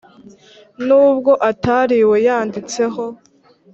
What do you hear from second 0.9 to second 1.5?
ubwo